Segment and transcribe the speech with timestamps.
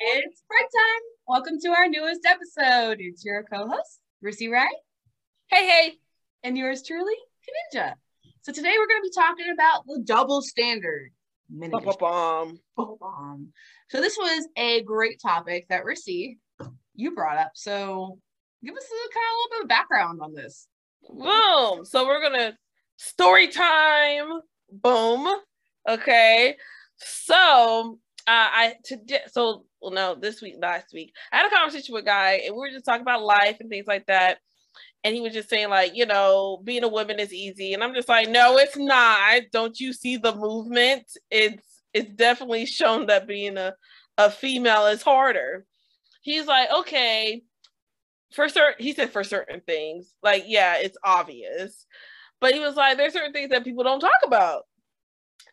[0.00, 1.00] It's break time.
[1.26, 2.98] Welcome to our newest episode.
[3.00, 4.68] It's your co-host, Rissy Wright.
[5.48, 5.92] Hey, hey.
[6.44, 7.16] And yours truly,
[7.74, 7.94] Kaninja.
[8.42, 11.10] So today we're going to be talking about the double standard.
[11.50, 12.60] Ba-ba-bum.
[12.76, 13.00] Ba-ba-bum.
[13.02, 13.48] Um,
[13.90, 16.36] so this was a great topic that Rissy,
[16.94, 17.50] you brought up.
[17.54, 18.20] So
[18.64, 20.68] give us a kind of a little bit of background on this.
[21.08, 21.84] Boom.
[21.84, 22.56] So we're gonna
[22.98, 24.42] story time.
[24.70, 25.28] Boom.
[25.88, 26.56] Okay.
[26.98, 27.98] So
[28.28, 32.02] uh, I today so well no this week last week I had a conversation with
[32.04, 34.38] a guy and we were just talking about life and things like that.
[35.04, 37.72] And he was just saying, like, you know, being a woman is easy.
[37.72, 39.42] And I'm just like, no, it's not.
[39.52, 41.04] Don't you see the movement?
[41.30, 43.74] It's it's definitely shown that being a,
[44.18, 45.64] a female is harder.
[46.22, 47.42] He's like, okay,
[48.34, 51.86] for certain he said for certain things, like, yeah, it's obvious.
[52.40, 54.64] But he was like, there's certain things that people don't talk about.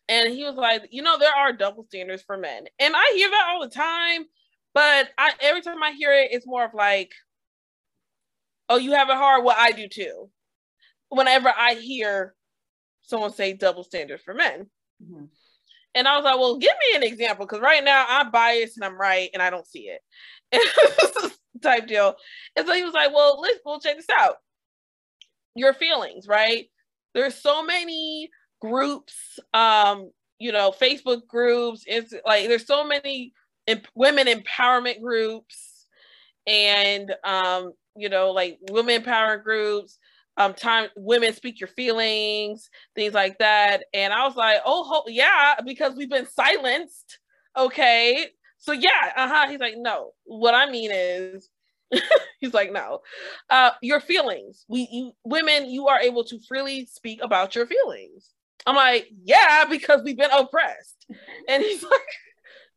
[0.08, 2.66] And he was like, you know, there are double standards for men.
[2.80, 4.26] And I hear that all the time,
[4.73, 7.12] but I every time I hear it, it's more of like,
[8.70, 9.43] oh, you have it hard.
[9.43, 10.30] Well, I do too.
[11.10, 12.35] Whenever I hear
[13.02, 14.68] someone say double standards for men.
[15.04, 15.26] Mm-hmm.
[15.96, 17.48] And I was like, well, give me an example.
[17.48, 19.90] Cause right now I'm biased and I'm right and I don't see
[20.52, 21.32] it.
[21.63, 22.15] type deal.
[22.55, 24.35] And so he was like, well, let's we'll check this out.
[25.55, 26.65] Your feelings, right?
[27.13, 28.30] There's so many
[28.70, 31.84] groups, um, you know, Facebook groups.
[31.88, 33.34] It's like there's so many
[33.96, 35.85] women empowerment groups
[36.48, 39.98] and um, you know, like women empowerment groups,
[40.38, 43.84] um, time women speak your feelings, things like that.
[43.93, 47.20] And I was like, oh ho- yeah, because we've been silenced.
[47.58, 48.27] Okay.
[48.58, 49.49] So yeah, uh-huh.
[49.49, 51.49] He's like, no, what I mean is
[52.40, 52.99] he's like, no.
[53.49, 54.66] Uh, your feelings.
[54.68, 58.35] We you women, you are able to freely speak about your feelings.
[58.66, 61.06] I'm like, yeah, because we've been oppressed.
[61.48, 61.92] And he's like,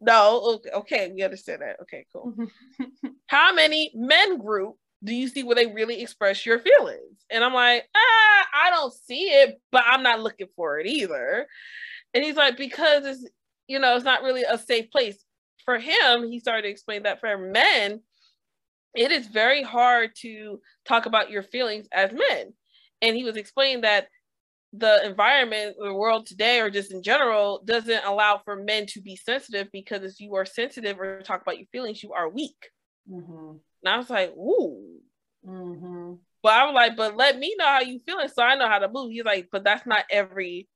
[0.00, 1.80] no, okay, we understand that.
[1.82, 2.34] Okay, cool.
[3.26, 7.24] How many men group do you see where they really express your feelings?
[7.30, 11.46] And I'm like, ah, I don't see it, but I'm not looking for it either.
[12.14, 13.28] And he's like, because it's,
[13.66, 15.22] you know, it's not really a safe place.
[15.64, 18.00] For him, he started to explain that for men,
[18.94, 22.54] it is very hard to talk about your feelings as men.
[23.02, 24.08] And he was explaining that
[24.72, 29.16] the environment, the world today, or just in general, doesn't allow for men to be
[29.16, 32.70] sensitive because if you are sensitive or talk about your feelings, you are weak.
[33.10, 33.56] Mm-hmm.
[33.82, 34.98] And I was like, ooh.
[35.46, 36.14] Mm-hmm.
[36.42, 38.78] But I was like, but let me know how you feeling so I know how
[38.78, 39.10] to move.
[39.10, 40.68] He's like, but that's not every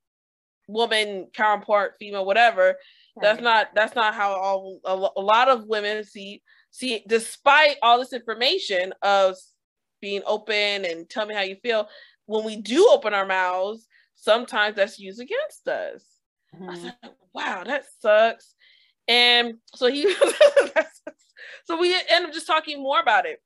[0.66, 2.76] woman, counterpart, female, whatever.
[3.16, 3.22] Right.
[3.22, 7.04] That's not that's not how all a, a lot of women see see.
[7.06, 9.36] Despite all this information of
[10.00, 11.88] being open and tell me how you feel,
[12.32, 16.04] when we do open our mouths, sometimes that's used against us.
[16.54, 16.70] Mm-hmm.
[16.70, 16.94] I said,
[17.34, 18.54] wow, that sucks.
[19.06, 20.12] And so he,
[21.64, 23.40] so we end up just talking more about it.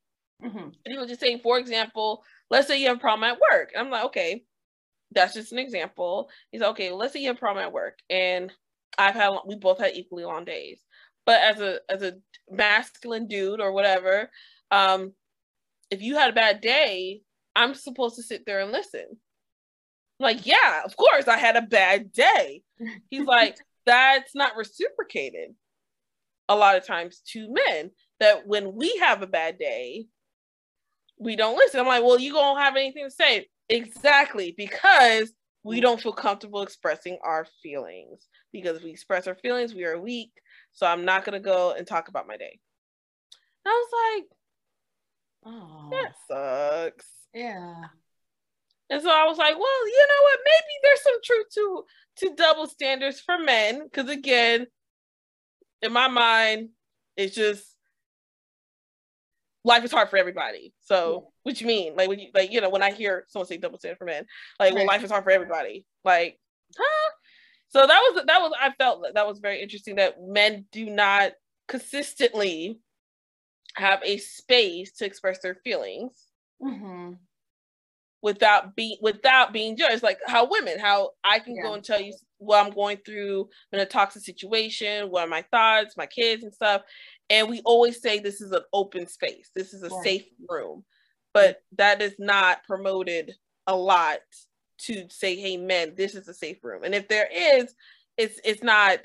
[0.44, 0.58] Mm-hmm.
[0.58, 3.72] And he was just saying, for example, let's say you have a problem at work.
[3.76, 4.44] I'm like, okay,
[5.12, 6.30] that's just an example.
[6.50, 8.52] He's like, okay, let's say you have a problem at work, and
[8.98, 10.80] I've had we both had equally long days.
[11.24, 12.14] But as a as a
[12.50, 14.30] masculine dude or whatever,
[14.70, 15.12] um,
[15.90, 17.22] if you had a bad day,
[17.56, 19.06] I'm supposed to sit there and listen.
[20.20, 22.62] like, yeah, of course, I had a bad day.
[23.10, 23.56] He's like,
[23.86, 25.54] that's not reciprocated
[26.48, 27.90] a lot of times to men.
[28.20, 30.06] That when we have a bad day,
[31.18, 31.80] we don't listen.
[31.80, 33.48] I'm like, well, you don't have anything to say.
[33.68, 35.32] Exactly, because
[35.64, 35.82] we mm.
[35.82, 38.28] don't feel comfortable expressing our feelings.
[38.52, 40.30] Because if we express our feelings, we are weak.
[40.72, 42.58] So I'm not gonna go and talk about my day.
[43.64, 44.35] And I was like,
[45.46, 47.06] oh, that sucks.
[47.34, 47.74] Yeah.
[48.88, 50.38] And so I was like, well, you know what?
[50.44, 51.84] Maybe there's some truth to
[52.16, 53.84] to double standards for men.
[53.84, 54.66] Because again,
[55.82, 56.70] in my mind,
[57.16, 57.64] it's just
[59.64, 60.72] life is hard for everybody.
[60.82, 61.96] So, what you mean?
[61.96, 64.24] Like when you like, you know, when I hear someone say double standard for men,
[64.60, 64.74] like, right.
[64.74, 65.84] well, life is hard for everybody.
[66.04, 66.38] Like,
[66.78, 67.10] huh?
[67.68, 71.32] So that was that was I felt that was very interesting that men do not
[71.66, 72.78] consistently
[73.76, 76.12] have a space to express their feelings.
[76.62, 77.12] Mm-hmm
[78.26, 81.62] without being without being judged like how women how i can yeah.
[81.62, 85.44] go and tell you what i'm going through in a toxic situation what are my
[85.52, 86.82] thoughts my kids and stuff
[87.30, 90.04] and we always say this is an open space this is a right.
[90.04, 90.82] safe room
[91.34, 93.32] but that is not promoted
[93.68, 94.18] a lot
[94.78, 97.74] to say hey men this is a safe room and if there is
[98.16, 98.98] it's it's not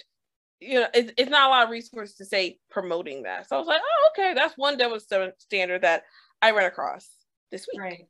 [0.61, 3.49] you know it's, it's not a lot of resources to say promoting that.
[3.49, 6.03] So i was like oh okay that's one double standard that
[6.41, 7.07] i ran across
[7.51, 7.81] this week.
[7.81, 8.07] Right.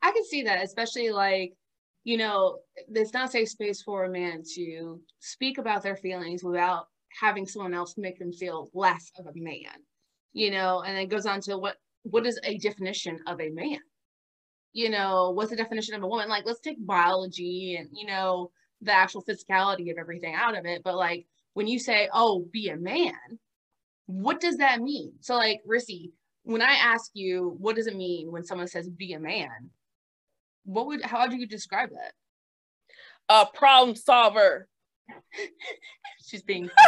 [0.00, 1.52] I can see that, especially like,
[2.02, 2.58] you know,
[2.88, 6.86] there's not safe space for a man to speak about their feelings without
[7.20, 9.70] having someone else make them feel less of a man
[10.32, 13.78] you know and it goes on to what what is a definition of a man?
[14.72, 16.28] You know what's the definition of a woman?
[16.28, 18.50] Like let's take biology and you know
[18.80, 22.68] the actual physicality of everything out of it but like when you say oh be
[22.68, 23.12] a man
[24.06, 25.12] what does that mean?
[25.20, 26.10] So like rissy
[26.44, 29.70] when i ask you what does it mean when someone says be a man
[30.64, 32.12] what would how would you describe that?
[33.28, 34.68] A problem solver.
[36.24, 36.70] She's being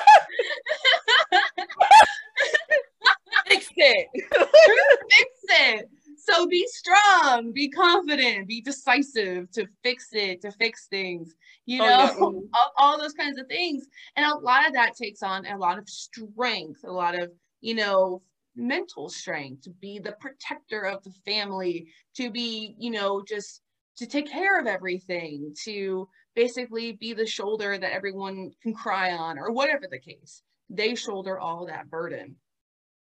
[3.47, 4.09] fix it.
[4.15, 5.89] Fix it
[6.25, 11.35] so be strong, be confident, be decisive to fix it, to fix things,
[11.67, 12.11] you know, oh, yeah.
[12.13, 12.39] Mm-hmm.
[12.55, 13.87] all, all those kinds of things.
[14.17, 17.31] And a lot of that takes on a lot of strength, a lot of,
[17.61, 18.23] you know,
[18.57, 23.61] mental strength to be the protector of the family, to be, you know, just
[23.97, 29.39] to take care of everything, to basically be the shoulder that everyone can cry on,
[29.39, 30.43] or whatever the case.
[30.71, 32.37] They shoulder all that burden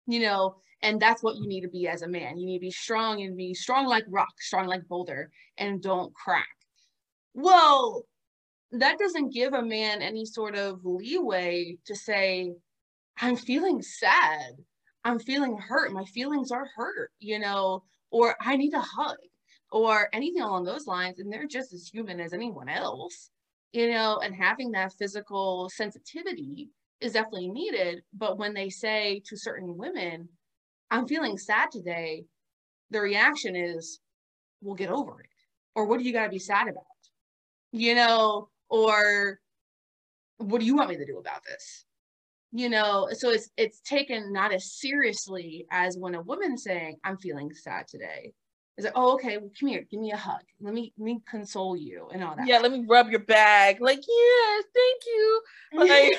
[0.09, 2.39] you know, and that's what you need to be as a man.
[2.39, 6.15] You need to be strong and be strong like rock, strong like boulder, and don't
[6.15, 6.49] crack.
[7.35, 8.05] Well,
[8.73, 12.55] that doesn't give a man any sort of leeway to say,
[13.21, 14.53] I'm feeling sad.
[15.05, 15.93] I'm feeling hurt.
[15.93, 19.17] My feelings are hurt, you know, or I need a hug
[19.71, 21.19] or anything along those lines.
[21.19, 23.31] And they're just as human as anyone else,
[23.73, 26.71] you know, and having that physical sensitivity
[27.01, 28.03] is definitely needed.
[28.13, 30.29] But when they say to certain women,
[30.91, 32.25] I'm feeling sad today,
[32.91, 34.01] the reaction is,
[34.63, 35.27] we'll get over it.
[35.75, 36.85] Or what do you got to be sad about?
[37.73, 39.39] You know, or
[40.39, 41.85] what do you want me to do about this?
[42.51, 47.19] You know, so it's it's taken not as seriously as when a woman's saying, I'm
[47.19, 48.33] feeling sad today.
[48.79, 50.41] Is like, oh, okay, well, come here, give me a hug.
[50.61, 52.47] Let me let me console you and all that.
[52.47, 53.81] Yeah, let me rub your back.
[53.81, 55.43] Like, yes, thank you.
[55.75, 56.15] Like,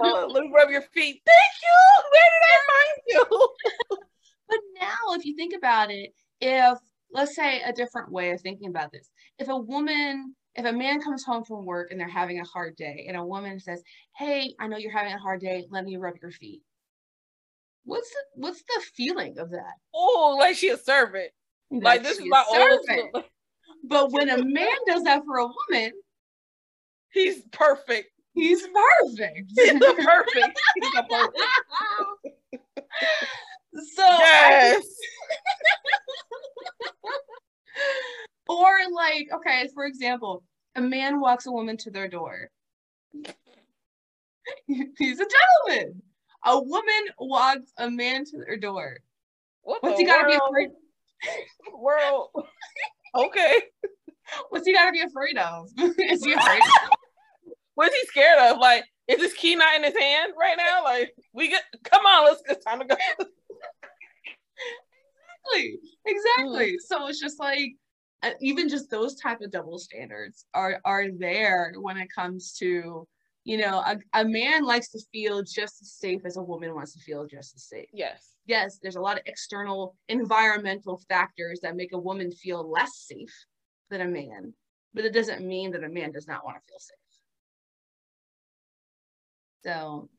[0.00, 1.20] oh, let me rub your feet.
[1.26, 1.76] Thank you.
[2.12, 3.48] Where did I find you?
[4.48, 6.78] but now, if you think about it, if
[7.12, 11.00] let's say a different way of thinking about this, if a woman if a man
[11.00, 13.80] comes home from work and they're having a hard day and a woman says
[14.16, 16.62] hey i know you're having a hard day let me rub your feet
[17.88, 19.74] what's the what's the feeling of that?
[19.94, 21.30] Oh, like she a servant.
[21.70, 23.10] That like this is my servant.
[23.14, 23.24] old.
[23.84, 25.92] But when a man does that for a woman,
[27.10, 28.10] he's perfect.
[28.34, 29.52] He's perfect.
[29.56, 30.52] He's perfect.
[30.76, 31.38] He's perfect.
[33.94, 34.86] so yes.
[38.48, 40.44] or like, okay, for example,
[40.76, 42.48] a man walks a woman to their door.
[44.66, 46.02] He's a gentleman
[46.44, 48.98] a woman walks a man to their door.
[49.62, 50.70] What What's he got to be afraid?
[51.74, 52.30] world.
[53.14, 53.60] okay.
[54.50, 55.68] What's he got to be afraid of?
[55.78, 56.62] is he afraid?
[57.74, 58.58] What's he scared of?
[58.58, 60.84] Like, is this key not in his hand right now?
[60.84, 61.62] Like, we get.
[61.84, 62.96] Come on, let's get time to go.
[65.54, 65.78] exactly.
[66.04, 66.72] Exactly.
[66.72, 66.80] Mm.
[66.86, 67.72] So it's just like
[68.22, 73.06] uh, even just those type of double standards are are there when it comes to
[73.48, 76.92] you know, a, a man likes to feel just as safe as a woman wants
[76.92, 77.88] to feel just as safe.
[77.94, 78.34] Yes.
[78.44, 83.34] Yes, there's a lot of external environmental factors that make a woman feel less safe
[83.88, 84.52] than a man,
[84.92, 86.98] but it doesn't mean that a man does not want to feel safe.
[89.64, 90.10] So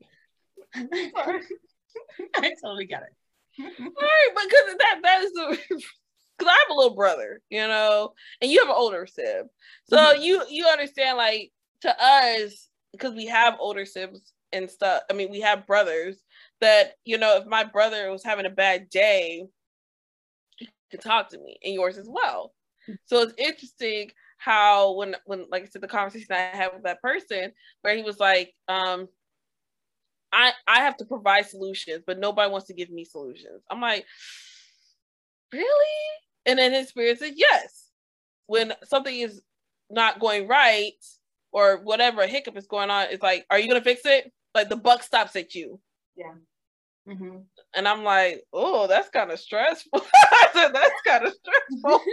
[2.34, 3.14] I totally get it.
[3.60, 7.60] All right, but because that that is the because I have a little brother, you
[7.60, 8.12] know,
[8.42, 9.46] and you have an older sib,
[9.84, 10.20] so mm-hmm.
[10.20, 11.52] you you understand like
[11.82, 15.02] to us because we have older siblings and stuff.
[15.10, 16.16] I mean, we have brothers
[16.60, 19.44] that, you know, if my brother was having a bad day,
[20.56, 22.52] he could talk to me and yours as well.
[23.04, 27.02] So it's interesting how when when like I said the conversation I had with that
[27.02, 29.06] person where he was like, um,
[30.32, 33.62] I I have to provide solutions, but nobody wants to give me solutions.
[33.70, 34.06] I'm like,
[35.52, 35.66] really?
[36.46, 37.86] And then his spirit said, yes.
[38.46, 39.40] When something is
[39.90, 40.94] not going right,
[41.52, 44.32] or whatever hiccup is going on, it's like, are you gonna fix it?
[44.54, 45.80] Like the buck stops at you.
[46.16, 46.34] Yeah.
[47.08, 47.38] Mm-hmm.
[47.74, 50.00] And I'm like, oh, that's kind of stressful.
[50.32, 52.00] I said, that's kind of stressful.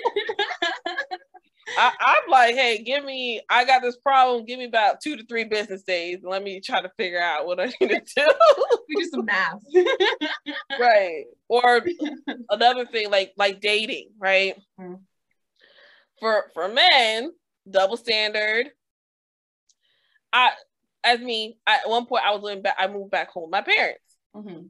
[1.77, 1.91] I,
[2.23, 4.45] am like, hey, give me, I got this problem.
[4.45, 6.19] Give me about two to three business days.
[6.23, 8.27] Let me try to figure out what I need to do.
[8.87, 9.61] we do some math.
[10.79, 11.25] right.
[11.49, 11.85] Or
[12.49, 14.55] another thing, like like dating, right?
[14.79, 14.95] Mm-hmm.
[16.19, 17.31] For for men,
[17.69, 18.67] double standard,
[20.33, 20.51] I,
[21.03, 22.75] as me, I, at one point I was living back.
[22.77, 23.49] I moved back home.
[23.49, 24.01] My parents.
[24.35, 24.65] Mm-hmm.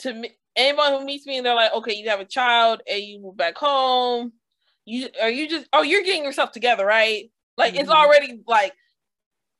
[0.00, 3.00] To me, anyone who meets me and they're like, "Okay, you have a child and
[3.02, 4.32] you move back home.
[4.84, 7.30] You are you just oh you're getting yourself together, right?
[7.56, 7.82] Like mm-hmm.
[7.82, 8.72] it's already like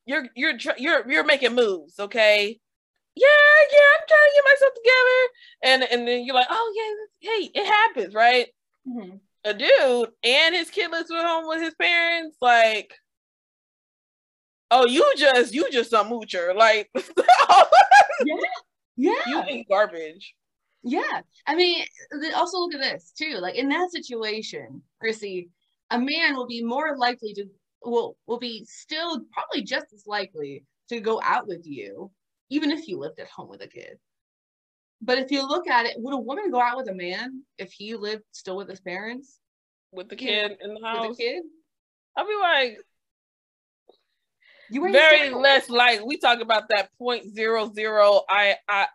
[0.06, 2.58] you're you're you're you're making moves, okay?
[3.14, 3.26] Yeah,
[3.72, 5.28] yeah, I'm trying to get myself together,
[5.62, 6.72] and and then you're like, oh
[7.20, 8.48] yeah, hey, it happens, right?
[8.88, 9.16] Mm-hmm.
[9.44, 12.94] A dude and his kid lives at home with his parents, like,
[14.72, 16.90] oh, you just you just a moocher, like,
[18.24, 18.36] yeah,
[18.96, 20.34] yeah, you think garbage.
[20.82, 21.84] Yeah, I mean,
[22.34, 23.36] also look at this too.
[23.38, 25.48] Like in that situation, Rissy,
[25.90, 27.44] a man will be more likely to
[27.84, 32.10] will will be still probably just as likely to go out with you,
[32.50, 33.98] even if you lived at home with a kid.
[35.00, 37.72] But if you look at it, would a woman go out with a man if
[37.72, 39.38] he lived still with his parents?
[39.90, 41.08] With the kid in the house?
[41.08, 41.42] With the kid?
[42.16, 42.78] I'd be like,
[44.72, 48.22] you very less like we talk about that point zero zero.
[48.28, 48.86] I I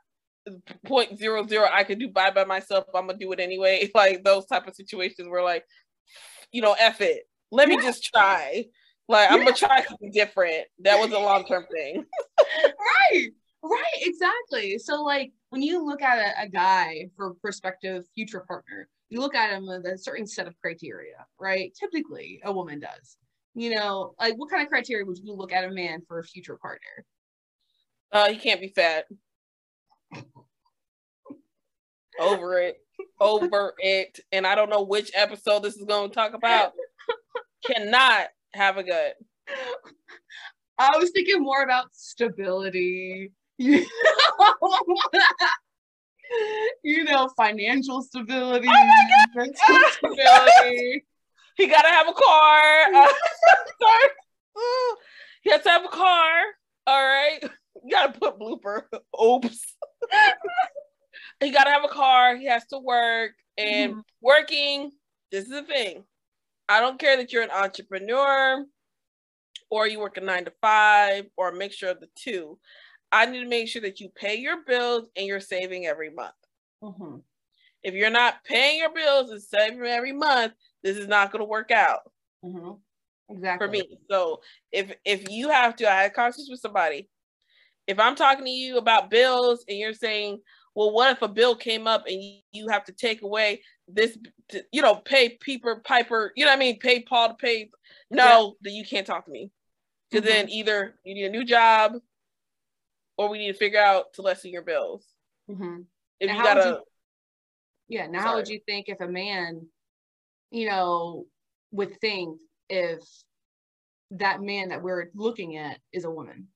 [0.85, 1.67] point zero zero.
[1.71, 2.85] I could do bye by myself.
[2.95, 3.89] I'm gonna do it anyway.
[3.95, 5.65] Like those type of situations where like,
[6.51, 7.23] you know, F it.
[7.51, 8.65] Let me just try.
[9.07, 10.65] Like I'm gonna try something different.
[10.79, 12.03] That was a long term thing.
[12.65, 13.29] right.
[13.63, 14.01] Right.
[14.01, 14.77] Exactly.
[14.77, 19.35] So like when you look at a, a guy for prospective future partner, you look
[19.35, 21.73] at him with a certain set of criteria, right?
[21.79, 23.17] Typically, a woman does.
[23.57, 26.23] You know, like what kind of criteria would you look at a man for a
[26.23, 27.03] future partner?
[28.11, 29.05] Uh, he can't be fat.
[32.19, 32.77] Over it.
[33.19, 34.19] Over it.
[34.31, 36.73] And I don't know which episode this is going to talk about.
[37.65, 39.15] Cannot have a gut.
[40.77, 43.31] I was thinking more about stability.
[43.57, 43.85] you
[47.05, 49.55] know, financial stability, oh mental
[49.93, 51.05] stability.
[51.57, 52.61] He gotta have a car.
[52.95, 53.07] Uh,
[53.81, 54.09] sorry.
[55.41, 56.41] He has to have a car.
[56.85, 57.39] All right.
[57.83, 58.83] You gotta put blooper.
[59.21, 59.75] Oops.
[61.39, 62.37] he gotta have a car.
[62.37, 63.31] He has to work.
[63.57, 63.99] And mm-hmm.
[64.21, 64.91] working,
[65.31, 66.03] this is the thing.
[66.69, 68.65] I don't care that you're an entrepreneur
[69.69, 72.59] or you work a nine to five or a mixture of the two.
[73.11, 76.33] I need to make sure that you pay your bills and you're saving every month.
[76.83, 77.17] Mm-hmm.
[77.83, 80.53] If you're not paying your bills and saving every month,
[80.83, 82.01] this is not going to work out.
[82.43, 82.71] Mm-hmm.
[83.29, 83.67] Exactly.
[83.67, 83.97] For me.
[84.09, 84.41] So
[84.71, 87.09] if if you have to, I had conversations with somebody.
[87.85, 90.39] If I'm talking to you about bills and you're saying,
[90.75, 94.17] well, what if a bill came up and you, you have to take away this,
[94.49, 96.79] to, you know, pay Peeper Piper, you know what I mean?
[96.79, 97.69] Pay Paul to pay.
[98.11, 98.49] No, yeah.
[98.61, 99.51] then you can't talk to me.
[100.09, 100.37] Because mm-hmm.
[100.37, 101.93] then either you need a new job
[103.17, 105.05] or we need to figure out to lessen your bills.
[105.49, 105.81] Mm-hmm.
[106.19, 106.81] If now you gotta,
[107.87, 108.07] you, yeah.
[108.07, 108.29] Now, sorry.
[108.29, 109.65] how would you think if a man,
[110.51, 111.25] you know,
[111.71, 112.39] would think
[112.69, 113.01] if
[114.11, 116.47] that man that we're looking at is a woman?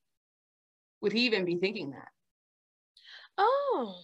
[1.01, 2.10] Would he even be thinking that?
[3.38, 3.95] Oh,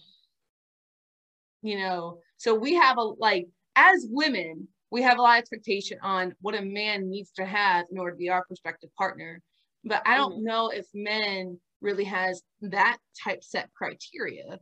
[1.62, 5.98] you know, so we have a like as women, we have a lot of expectation
[6.02, 9.40] on what a man needs to have in order to be our prospective partner.
[9.84, 10.44] But I don't mm-hmm.
[10.44, 14.58] know if men really has that type set criteria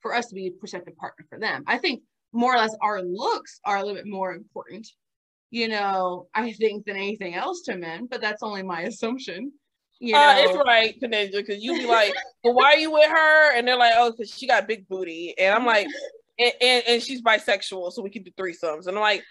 [0.00, 1.64] for us to be a prospective partner for them.
[1.66, 2.02] I think
[2.34, 4.86] more or less our looks are a little bit more important,
[5.50, 9.52] you know, I think than anything else to men, but that's only my assumption.
[10.00, 10.18] You know?
[10.18, 12.12] uh, it's right, Kaninja, because you be like,
[12.42, 13.56] well, why are you with her?
[13.56, 15.34] And they're like, oh, because she got big booty.
[15.38, 15.86] And I'm like,
[16.38, 18.86] and, and, and she's bisexual, so we can do threesomes.
[18.86, 19.22] And I'm like,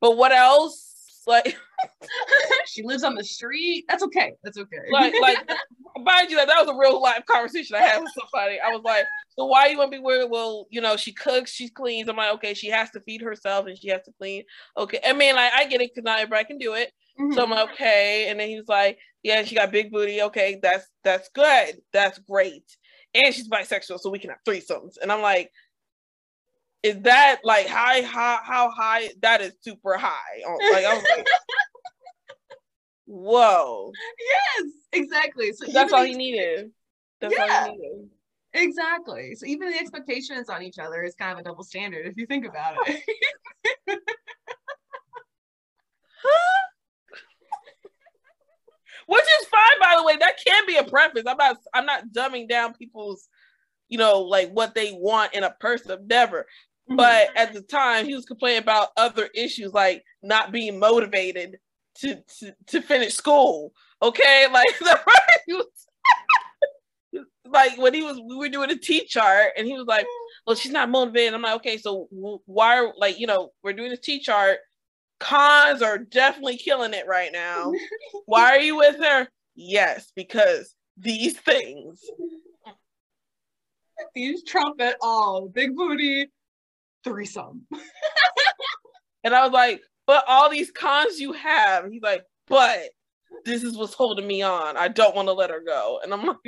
[0.00, 0.97] but what else?
[1.26, 1.56] Like
[2.66, 3.84] she lives on the street.
[3.88, 4.34] That's okay.
[4.42, 4.78] That's okay.
[4.90, 5.38] Like, like
[6.02, 8.58] mind you, that, that was a real life conversation I had with somebody.
[8.60, 10.30] I was like, so why you want to be weird?
[10.30, 12.08] Well, you know, she cooks, she cleans.
[12.08, 14.44] I'm like, okay, she has to feed herself and she has to clean.
[14.76, 15.00] Okay.
[15.04, 16.92] I mean, like, I get it because not everybody can do it.
[17.20, 17.34] Mm-hmm.
[17.34, 18.28] So I'm like, okay.
[18.28, 20.22] And then he was like, yeah, she got big booty.
[20.22, 21.80] Okay, that's that's good.
[21.92, 22.64] That's great.
[23.14, 24.94] And she's bisexual, so we can have threesomes.
[25.02, 25.50] And I'm like,
[26.82, 29.08] is that like high, high, how high?
[29.22, 30.42] That is super high.
[30.46, 31.26] Oh, like I was like,
[33.06, 33.92] whoa.
[34.20, 35.52] Yes, exactly.
[35.52, 36.70] So that's all he needed.
[37.20, 38.08] That's yeah, all he needed.
[38.54, 39.34] Exactly.
[39.34, 42.26] So even the expectations on each other is kind of a double standard if you
[42.26, 43.02] think about it.
[49.06, 50.16] Which is fine, by the way.
[50.18, 51.26] That can be a preference.
[51.26, 51.56] I'm not.
[51.72, 53.26] I'm not dumbing down people's,
[53.88, 56.06] you know, like what they want in a person.
[56.06, 56.46] Never.
[56.88, 61.58] But at the time, he was complaining about other issues like not being motivated
[62.00, 63.72] to to, to finish school.
[64.02, 64.98] Okay, like the
[65.48, 65.66] was,
[67.46, 70.06] like when he was we were doing a T chart and he was like,
[70.46, 72.08] "Well, she's not motivated." I'm like, "Okay, so
[72.46, 74.58] why are like you know we're doing a T chart?
[75.20, 77.72] Cons are definitely killing it right now.
[78.26, 79.28] why are you with her?
[79.54, 82.00] Yes, because these things."
[84.14, 86.30] These trumpet all big booty,
[87.04, 87.66] threesome.
[89.24, 91.90] and I was like, but all these cons you have.
[91.90, 92.80] He's like, but
[93.44, 94.76] this is what's holding me on.
[94.76, 96.00] I don't want to let her go.
[96.02, 96.36] And I'm like,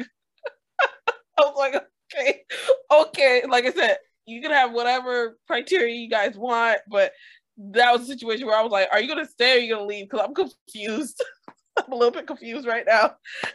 [1.09, 1.75] I was like,
[2.15, 2.43] okay,
[2.91, 3.43] okay.
[3.49, 7.13] Like I said, you can have whatever criteria you guys want, but
[7.59, 9.75] that was a situation where I was like, are you gonna stay or are you
[9.75, 10.09] gonna leave?
[10.09, 11.23] Because I'm confused.
[11.77, 13.13] I'm a little bit confused right now.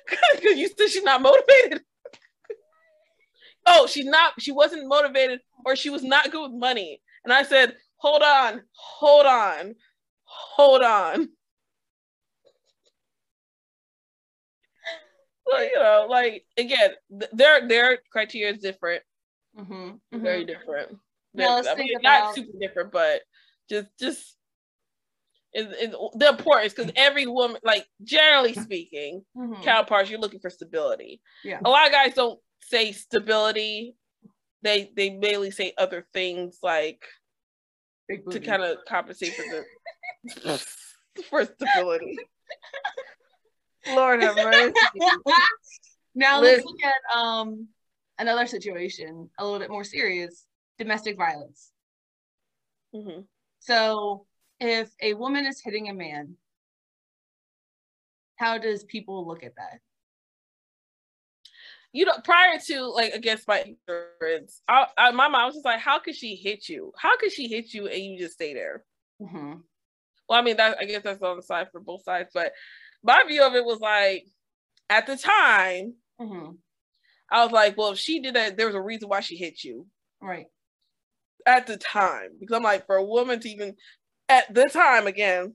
[0.08, 1.82] Because you said she's not motivated.
[3.66, 7.02] oh, she's not, she wasn't motivated or she was not good with money.
[7.24, 9.76] And I said, hold on, hold on,
[10.24, 11.30] hold on.
[15.48, 19.04] Well, you know, like again, th- their their criteria is different.
[19.56, 20.24] Mm-hmm, mm-hmm.
[20.24, 20.98] Very different.
[21.36, 22.04] Now, I mean, about...
[22.04, 23.22] not super different, but
[23.70, 24.36] just just
[25.54, 29.62] is, is the importance because every woman, like generally speaking, mm-hmm.
[29.62, 31.22] counterparts, you're looking for stability.
[31.44, 31.60] Yeah.
[31.64, 33.96] A lot of guys don't say stability.
[34.66, 37.06] They they mainly say other things like
[38.10, 39.44] to kind of compensate for
[40.44, 40.66] the
[41.30, 42.18] for stability.
[43.88, 44.74] Lord have mercy.
[46.16, 47.68] now let's look at um
[48.18, 50.48] another situation, a little bit more serious:
[50.80, 51.72] domestic violence.
[52.96, 53.22] Mm-hmm.
[53.60, 54.26] So,
[54.60, 56.38] if a woman is hitting a man,
[58.38, 59.80] how does people look at that?
[61.96, 65.80] You know, prior to like against my ignorance, I, I, my mom was just like,
[65.80, 66.92] "How could she hit you?
[66.98, 68.84] How could she hit you and you just stay there?"
[69.22, 69.54] Mm-hmm.
[70.28, 72.52] Well, I mean, that I guess that's on the side for both sides, but
[73.02, 74.26] my view of it was like
[74.90, 76.52] at the time, mm-hmm.
[77.32, 79.64] I was like, well, if she did that, there was a reason why she hit
[79.64, 79.88] you.
[80.22, 80.48] Right.
[81.46, 82.32] At the time.
[82.40, 83.76] Because I'm like, for a woman to even
[84.30, 85.54] at the time again,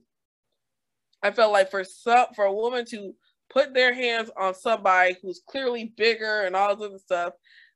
[1.21, 3.13] I felt like for some for a woman to
[3.51, 7.33] put their hands on somebody who's clearly bigger and all this other stuff,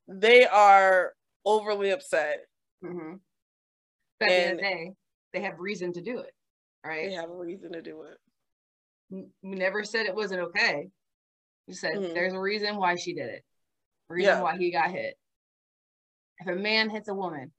[0.08, 1.12] they are
[1.44, 2.40] overly upset.
[2.84, 3.14] Mm-hmm.
[4.18, 4.92] But at the end of the day,
[5.32, 6.32] they have reason to do it,
[6.84, 7.08] right?
[7.08, 8.18] They have a reason to do it
[9.10, 10.88] we never said it wasn't okay.
[11.66, 12.14] We said mm-hmm.
[12.14, 13.44] there's a reason why she did it.
[14.08, 14.42] Reason yeah.
[14.42, 15.14] why he got hit.
[16.38, 17.52] If a man hits a woman.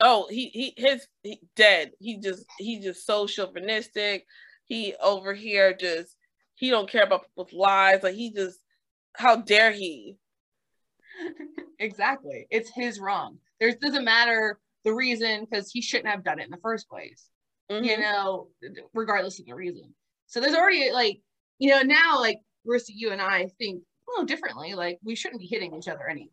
[0.00, 1.92] Oh, he he his he, dead.
[1.98, 4.24] He just he just so chauvinistic.
[4.66, 6.14] He over here just
[6.58, 8.02] he don't care about people's lives.
[8.02, 8.58] Like he just
[9.14, 10.16] how dare he?
[11.78, 12.46] exactly.
[12.50, 13.38] It's his wrong.
[13.60, 17.28] There's doesn't matter the reason because he shouldn't have done it in the first place.
[17.70, 17.84] Mm-hmm.
[17.84, 18.48] You know,
[18.92, 19.94] regardless of the reason.
[20.26, 21.20] So there's already like,
[21.58, 24.74] you know, now like Marissa, you and I think a little differently.
[24.74, 26.28] Like we shouldn't be hitting each other anyway.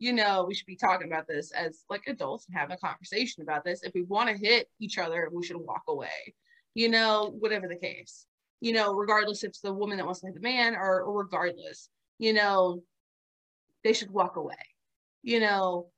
[0.00, 3.42] You know, we should be talking about this as like adults and having a conversation
[3.42, 3.82] about this.
[3.82, 6.34] If we want to hit each other, we should walk away.
[6.74, 8.26] You know, whatever the case.
[8.60, 11.18] You know, regardless if it's the woman that wants to hit the man or, or
[11.22, 12.82] regardless, you know,
[13.84, 14.56] they should walk away.
[15.22, 15.88] You know,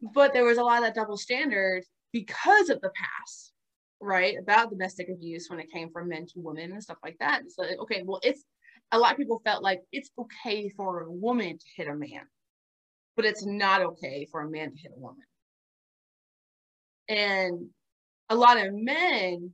[0.00, 3.52] but there was a lot of that double standard because of the past
[4.00, 4.36] right?
[4.38, 7.42] About domestic abuse when it came from men to women and stuff like that.
[7.48, 8.44] So okay well it's
[8.92, 12.22] a lot of people felt like it's okay for a woman to hit a man
[13.18, 15.24] but it's not okay for a man to hit a woman.
[17.08, 17.66] And
[18.28, 19.50] a lot of men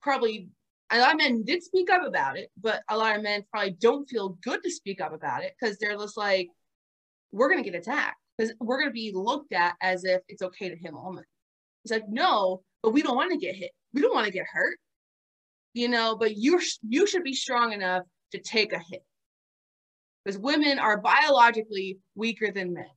[0.00, 0.48] probably
[0.90, 3.72] a lot of men did speak up about it but a lot of men probably
[3.80, 6.48] don't feel good to speak up about it because they're just like
[7.32, 10.42] we're going to get attacked because we're going to be looked at as if it's
[10.42, 11.24] okay to hit a woman
[11.84, 13.70] it's like no but we don't want to get hit.
[13.94, 14.76] We don't want to get hurt,
[15.72, 19.02] you know, but you're you should be strong enough to take a hit.
[20.22, 22.90] Because women are biologically weaker than men.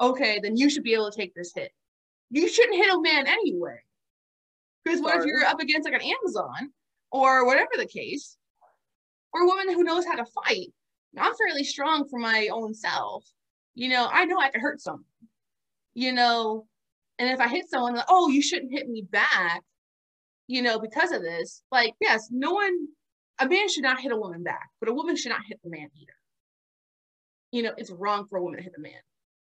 [0.00, 1.70] Okay, then you should be able to take this hit.
[2.30, 3.78] You shouldn't hit a man anyway.
[4.84, 6.72] Because what if you're up against like an Amazon
[7.10, 8.36] or whatever the case,
[9.32, 10.72] or a woman who knows how to fight?
[11.18, 13.24] I'm fairly strong for my own self.
[13.74, 15.04] You know, I know I can hurt someone.
[15.94, 16.66] You know,
[17.18, 19.62] and if I hit someone, like, oh, you shouldn't hit me back,
[20.46, 21.62] you know, because of this.
[21.70, 22.86] Like, yes, no one,
[23.38, 25.70] a man should not hit a woman back, but a woman should not hit the
[25.70, 26.12] man either.
[27.52, 29.00] You know, it's wrong for a woman to hit the man.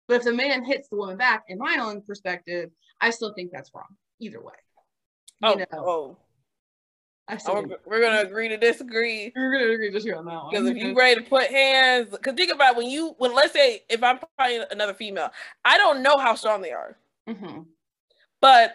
[0.06, 3.50] But if the man hits the woman back, in my own perspective, I still think
[3.52, 4.54] that's wrong either way.
[5.42, 5.66] You oh, know?
[5.72, 6.18] oh.
[7.46, 9.32] Oh, we're gonna agree to disagree.
[9.36, 10.50] We're gonna agree to disagree on that one.
[10.50, 13.82] Because if you ready to put hands, because think about when you when let's say
[13.88, 15.30] if I'm fighting another female,
[15.64, 16.96] I don't know how strong they are.
[17.28, 17.62] Mm-hmm.
[18.40, 18.74] But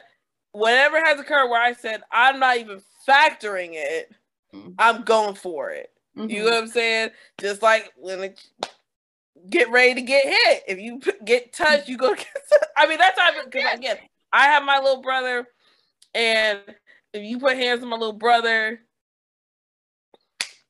[0.51, 4.11] whatever has occurred where I said, I'm not even factoring it,
[4.53, 4.71] mm-hmm.
[4.77, 5.89] I'm going for it.
[6.17, 6.29] Mm-hmm.
[6.29, 7.09] You know what I'm saying?
[7.39, 8.43] Just like when it,
[9.49, 10.63] get ready to get hit.
[10.67, 12.27] If you get touched, you go get
[12.77, 13.97] I mean, that's how I because again,
[14.31, 15.47] I have my little brother,
[16.13, 16.59] and
[17.13, 18.79] if you put hands on my little brother,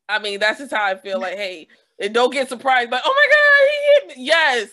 [0.10, 1.67] I mean, that's just how I feel like, hey,
[1.99, 4.25] and don't get surprised, but oh my god, he hit me.
[4.25, 4.69] Yes,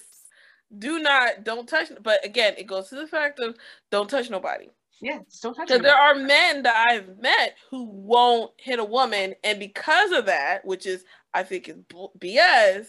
[0.79, 3.57] do not don't touch but again it goes to the fact of
[3.91, 4.69] don't touch nobody.
[5.01, 9.35] Yeah, don't touch Because there are men that I've met who won't hit a woman,
[9.43, 11.77] and because of that, which is I think is
[12.19, 12.87] BS,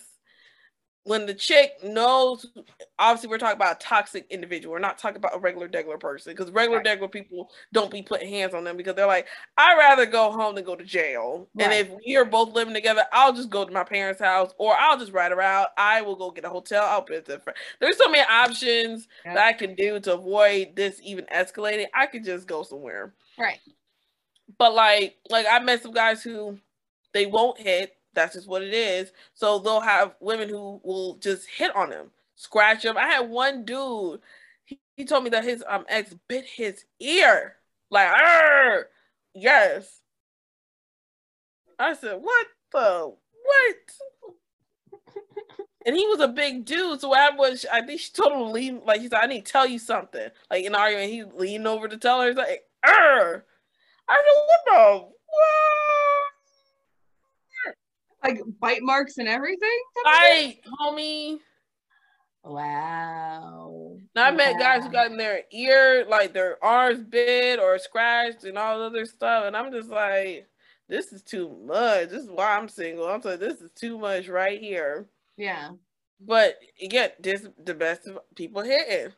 [1.04, 2.46] when the chick knows,
[3.00, 4.72] obviously we're talking about a toxic individual.
[4.74, 6.86] We're not talking about a regular degular person because regular right.
[7.00, 10.56] degular people don't be putting hands on them because they're like, I'd rather go home
[10.56, 11.48] than go to jail.
[11.56, 11.66] Right.
[11.66, 14.76] And if we are both living together, I'll just go to my parents' house or
[14.78, 15.68] I'll just ride around.
[15.76, 16.86] I will go get a hotel.
[16.86, 17.42] I'll put it
[17.80, 21.88] There's so many options that I can do to avoid this even escalating.
[21.96, 23.14] I could just go somewhere.
[23.40, 23.60] Right.
[24.60, 26.60] But like, like I met some guys who
[27.14, 29.12] they won't hit that's just what it is.
[29.34, 32.98] So they'll have women who will just hit on him, scratch him.
[32.98, 34.22] I had one dude,
[34.66, 37.56] he, he told me that his um ex bit his ear.
[37.90, 38.10] Like,
[39.34, 40.02] yes.
[41.78, 43.76] I said, what the what?
[45.86, 48.46] and he was a big dude, so I was I think she told him to
[48.46, 50.30] leave like he said, I need to tell you something.
[50.50, 53.46] Like in argument, he leaned over to tell her, he's like, Arr!
[54.08, 56.11] I said, what the what?
[58.24, 59.80] Like bite marks and everything.
[60.06, 61.40] Right, homie.
[62.44, 63.98] Wow.
[64.16, 68.46] Now I met guys who got in their ear, like their arms bit or scratched
[68.46, 70.48] and all other stuff, and I'm just like,
[70.88, 72.10] this is too much.
[72.10, 73.08] This is why I'm single.
[73.08, 75.08] I'm like, this is too much right here.
[75.38, 75.70] Yeah.
[76.20, 79.14] But again, this the best of people hitting.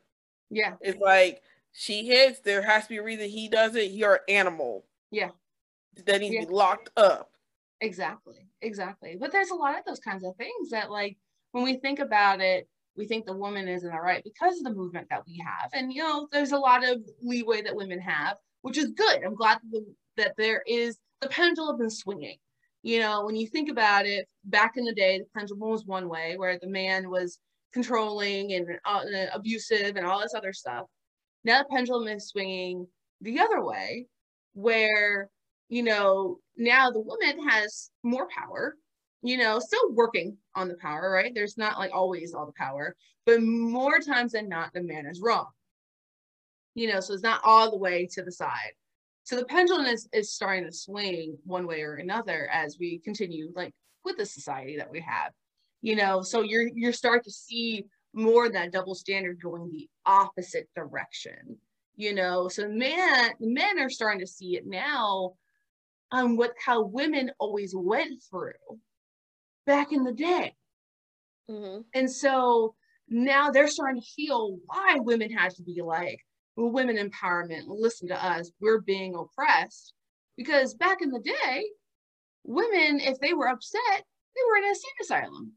[0.49, 0.73] Yeah.
[0.81, 3.91] It's like she hits, there has to be a reason he does it.
[3.91, 4.85] You're an animal.
[5.11, 5.29] Yeah.
[6.05, 6.41] That needs yeah.
[6.41, 7.31] to be locked up.
[7.83, 8.47] Exactly.
[8.61, 9.17] Exactly.
[9.19, 11.17] But there's a lot of those kinds of things that, like,
[11.51, 14.63] when we think about it, we think the woman is in the right because of
[14.63, 15.69] the movement that we have.
[15.73, 19.23] And, you know, there's a lot of leeway that women have, which is good.
[19.25, 19.85] I'm glad that, the,
[20.17, 22.37] that there is the pendulum been swinging.
[22.83, 26.09] You know, when you think about it, back in the day, the pendulum was one
[26.09, 27.39] way where the man was
[27.73, 29.01] controlling and uh,
[29.33, 30.87] abusive and all this other stuff.
[31.45, 32.87] Now the pendulum is swinging
[33.21, 34.07] the other way
[34.53, 35.29] where
[35.73, 38.75] you know, now the woman has more power,
[39.23, 41.33] you know, still working on the power, right?
[41.33, 45.19] There's not like always all the power, but more times than not, the man is
[45.19, 45.47] wrong.
[46.75, 48.73] You know, so it's not all the way to the side.
[49.23, 53.51] So the pendulum is, is starting to swing one way or another as we continue
[53.55, 53.73] like
[54.05, 55.31] with the society that we have.
[55.81, 60.69] You know, so you're you're starting to see more that double standard going the opposite
[60.75, 61.57] direction.
[61.95, 65.33] You know, so man, men are starting to see it now
[66.13, 68.79] on what how women always went through
[69.65, 70.55] back in the day.
[71.49, 71.81] Mm-hmm.
[71.93, 72.75] And so
[73.09, 76.19] now they're starting to feel why women had to be like
[76.55, 77.63] well, women empowerment.
[77.67, 79.93] Listen to us, we're being oppressed.
[80.37, 81.65] Because back in the day,
[82.43, 85.53] women, if they were upset, they were in a state asylum.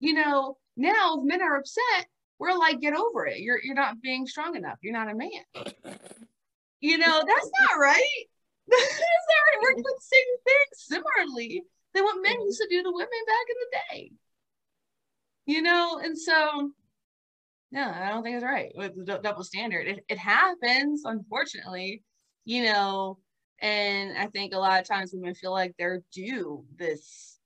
[0.00, 2.06] You know, now if men are upset,
[2.38, 3.38] we're like, get over it.
[3.38, 4.78] You're you're not being strong enough.
[4.82, 5.30] You're not a man.
[6.84, 8.26] You know, that's not right.
[8.70, 13.08] Sorry, we're doing the same thing similarly than what men used to do to women
[13.26, 14.12] back in the day.
[15.46, 16.70] You know, and so
[17.72, 19.88] no, I don't think it's right with the double standard.
[19.88, 22.02] It, it happens, unfortunately,
[22.44, 23.18] you know,
[23.60, 27.38] and I think a lot of times women feel like they're due this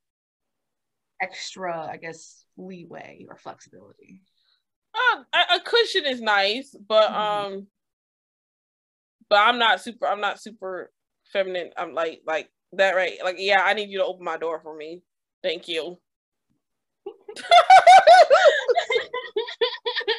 [1.22, 4.22] extra, I guess, leeway or flexibility.
[4.94, 5.22] Uh,
[5.54, 7.54] a cushion is nice, but mm-hmm.
[7.54, 7.66] um,
[9.28, 10.06] but I'm not super.
[10.06, 10.90] I'm not super
[11.32, 11.70] feminine.
[11.76, 13.18] I'm like like that right.
[13.22, 15.02] Like yeah, I need you to open my door for me.
[15.42, 15.98] Thank you.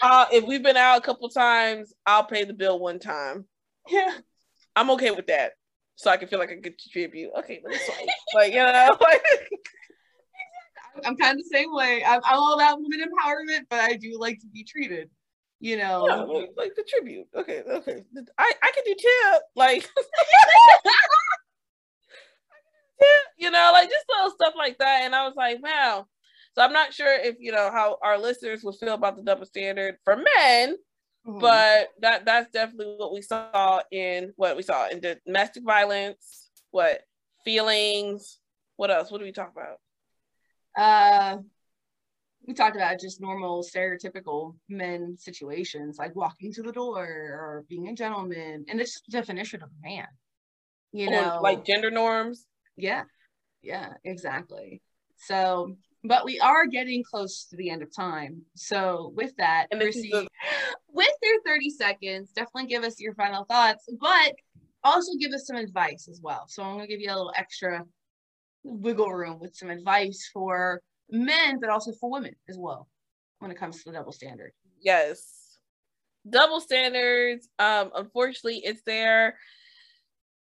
[0.02, 3.46] uh, if we've been out a couple times, I'll pay the bill one time.
[3.90, 4.14] Yeah,
[4.76, 5.54] I'm okay with that,
[5.96, 7.32] so I can feel like I can contribute.
[7.40, 8.08] Okay, let me swipe.
[8.34, 9.22] like you know, like.
[11.06, 12.04] I'm kind of the same way.
[12.04, 15.12] I'm, I'm all about women empowerment, but I do like to be treated
[15.60, 17.28] you know yeah, like, like, the tribute.
[17.36, 18.04] Okay okay.
[18.38, 19.90] I i can do tip like
[23.38, 25.02] you know like just little stuff like that.
[25.04, 26.08] And i was like wow.
[26.56, 29.46] So i'm not sure if you know how our listeners will feel about the double
[29.46, 30.76] standard for men
[31.28, 31.40] mm-hmm.
[31.40, 37.02] but that that's definitely what we saw in what we saw in domestic violence what
[37.44, 38.40] feelings
[38.78, 39.12] what else?
[39.12, 39.80] What do we talk about?
[40.78, 41.42] Uh
[42.48, 47.90] we talked about just normal stereotypical men situations like walking to the door or being
[47.90, 50.08] a gentleman and it's just definition of a man
[50.92, 51.40] you know?
[51.42, 52.46] like gender norms.
[52.76, 53.04] Yeah
[53.62, 54.82] yeah exactly.
[55.18, 58.44] So but we are getting close to the end of time.
[58.56, 60.28] So with that and Rissy, the-
[60.90, 64.34] with your 30 seconds definitely give us your final thoughts but
[64.84, 66.46] also give us some advice as well.
[66.48, 67.84] So i'm going to give you a little extra
[68.64, 72.88] wiggle room with some advice for men, but also for women as well
[73.40, 74.52] when it comes to the double standard.
[74.80, 75.58] Yes.
[76.30, 77.50] double standards.
[77.60, 79.38] Um, unfortunately, it's there.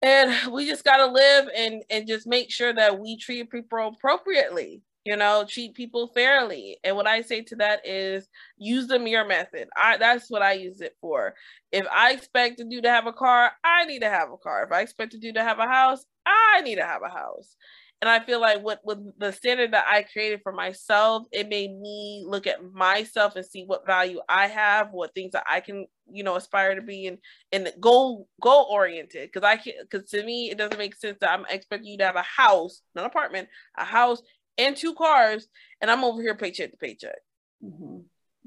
[0.02, 4.82] And we just gotta live and and just make sure that we treat people appropriately
[5.06, 8.28] you know treat people fairly and what i say to that is
[8.58, 11.34] use the mirror method i that's what i use it for
[11.72, 14.66] if i expect a dude to have a car i need to have a car
[14.66, 17.56] if i expect a dude to have a house i need to have a house
[18.02, 21.78] and i feel like with with the standard that i created for myself it made
[21.80, 25.86] me look at myself and see what value i have what things that i can
[26.10, 27.18] you know aspire to be and
[27.52, 31.32] and goal goal oriented because i can because to me it doesn't make sense that
[31.32, 34.22] i'm expecting you to have a house not an apartment a house
[34.58, 35.48] and two cars,
[35.82, 37.18] and I'm over here paycheck to paycheck.
[37.64, 37.98] Mm-hmm.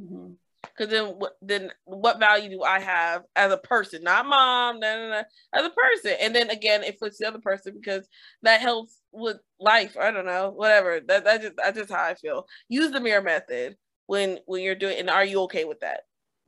[0.02, 0.32] Mm-hmm.
[0.76, 4.02] Cause then what then what value do I have as a person?
[4.02, 5.22] Not mom, no, no, no,
[5.54, 6.16] as a person.
[6.20, 8.08] And then again, it flips the other person because
[8.42, 9.96] that helps with life.
[10.00, 11.00] I don't know, whatever.
[11.00, 12.46] That that just that's just how I feel.
[12.68, 16.00] Use the mirror method when when you're doing and are you okay with that?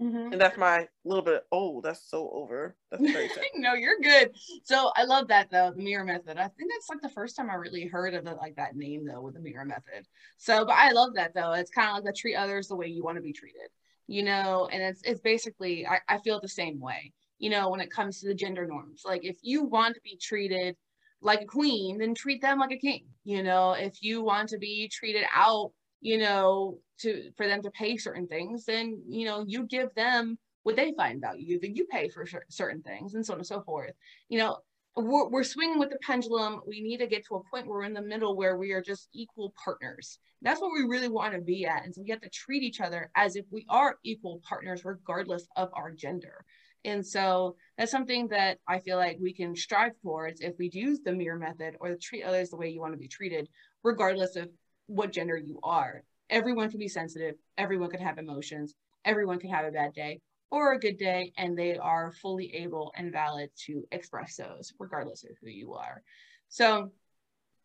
[0.03, 0.33] Mm-hmm.
[0.33, 1.45] And that's my little bit.
[1.53, 2.75] Oh, that's so over.
[2.91, 4.33] That's very no, you're good.
[4.65, 6.39] So I love that though, the mirror method.
[6.39, 9.07] I think that's like the first time I really heard of it, like that name
[9.07, 10.07] though, with the mirror method.
[10.39, 11.53] So, but I love that though.
[11.53, 13.69] It's kind of like the treat others the way you want to be treated,
[14.07, 14.69] you know.
[14.73, 18.21] And it's it's basically I, I feel the same way, you know, when it comes
[18.21, 19.03] to the gender norms.
[19.05, 20.77] Like if you want to be treated
[21.21, 23.05] like a queen, then treat them like a king.
[23.25, 27.71] You know, if you want to be treated out you know, to for them to
[27.71, 31.59] pay certain things, then you know you give them what they find value.
[31.61, 33.93] Then you pay for certain things, and so on and so forth.
[34.29, 34.59] You know,
[34.97, 36.61] we're, we're swinging with the pendulum.
[36.67, 38.83] We need to get to a point where we're in the middle where we are
[38.83, 40.19] just equal partners.
[40.43, 41.85] That's what we really want to be at.
[41.85, 45.47] And so we have to treat each other as if we are equal partners, regardless
[45.57, 46.45] of our gender.
[46.85, 51.01] And so that's something that I feel like we can strive towards if we use
[51.05, 53.49] the mirror method or treat others the way you want to be treated,
[53.85, 54.49] regardless of
[54.87, 56.03] what gender you are.
[56.29, 58.75] Everyone can be sensitive, everyone can have emotions,
[59.05, 60.21] everyone can have a bad day
[60.53, 65.25] or a good day, and they are fully able and valid to express those, regardless
[65.25, 66.03] of who you are.
[66.51, 66.93] So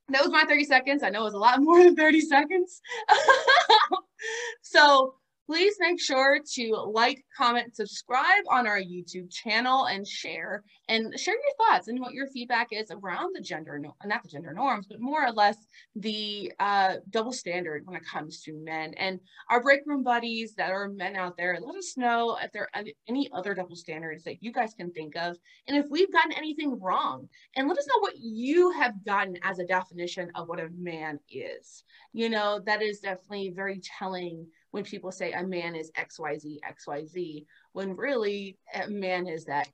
[0.07, 1.03] that was my 30 seconds.
[1.03, 2.81] I know it was a lot more than 30 seconds.
[4.61, 5.15] so
[5.47, 11.35] Please make sure to like, comment, subscribe on our YouTube channel and share and share
[11.35, 14.87] your thoughts and what your feedback is around the gender, no, not the gender norms,
[14.89, 15.55] but more or less
[15.95, 18.93] the uh, double standard when it comes to men.
[18.97, 22.67] And our break room buddies that are men out there, let us know if there
[22.75, 25.37] are any other double standards that you guys can think of.
[25.69, 29.59] And if we've gotten anything wrong, and let us know what you have gotten as
[29.59, 31.83] a definition of what a man is.
[32.11, 34.45] You know, that is definitely very telling
[34.77, 39.67] when people say a man is XYZ, XYZ, when really a man is that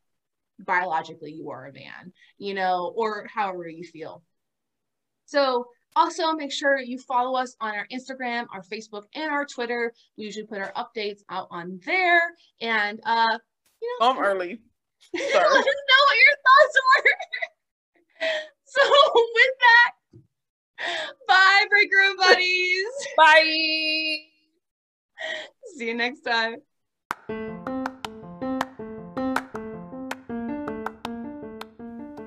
[0.60, 4.24] biologically you are a man, you know, or however you feel.
[5.26, 9.92] So also make sure you follow us on our Instagram, our Facebook, and our Twitter.
[10.18, 12.22] We usually put our updates out on there.
[12.62, 13.38] And uh,
[13.82, 14.62] you know, I'm early.
[15.16, 15.26] Sorry.
[15.34, 18.30] let us know what your thoughts were.
[18.64, 18.82] so
[19.36, 22.88] with that, bye, break room buddies.
[23.18, 24.30] Bye.
[25.78, 26.58] See you next time.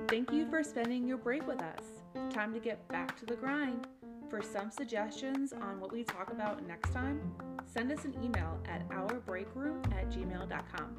[0.08, 1.84] Thank you for spending your break with us.
[2.30, 3.86] Time to get back to the grind.
[4.28, 7.20] For some suggestions on what we talk about next time,
[7.64, 10.96] send us an email at ourbreakroom at gmail.com.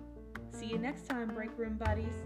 [0.52, 2.24] See you next time, break room buddies.